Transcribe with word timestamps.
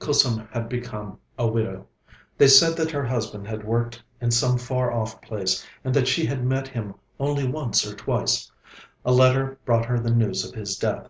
Kusum 0.00 0.48
had 0.50 0.68
become 0.68 1.16
a 1.38 1.46
widow. 1.46 1.86
They 2.36 2.48
said 2.48 2.76
that 2.76 2.90
her 2.90 3.04
husband 3.06 3.46
had 3.46 3.64
worked 3.64 4.02
in 4.20 4.32
some 4.32 4.58
far 4.58 4.90
off 4.90 5.22
place, 5.22 5.64
and 5.84 5.94
that 5.94 6.08
she 6.08 6.26
had 6.26 6.44
met 6.44 6.66
him 6.66 6.96
only 7.20 7.46
once 7.46 7.86
or 7.86 7.94
twice. 7.94 8.50
A 9.04 9.12
letter 9.12 9.58
brought 9.64 9.86
her 9.86 10.00
the 10.00 10.10
news 10.10 10.44
of 10.44 10.56
his 10.56 10.76
death. 10.76 11.08